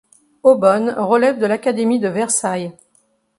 [0.43, 2.71] Eaubonne relève de l'académie de Versailles.